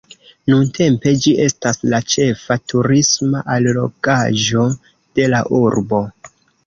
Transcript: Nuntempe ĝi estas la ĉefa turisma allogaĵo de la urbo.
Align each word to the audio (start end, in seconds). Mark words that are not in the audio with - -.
Nuntempe 0.51 1.11
ĝi 1.25 1.33
estas 1.43 1.77
la 1.91 1.99
ĉefa 2.13 2.57
turisma 2.73 3.43
allogaĵo 3.57 4.67
de 5.21 5.29
la 5.35 5.43
urbo. 5.61 6.01